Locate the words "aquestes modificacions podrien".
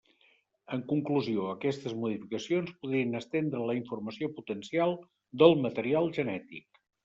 1.49-3.21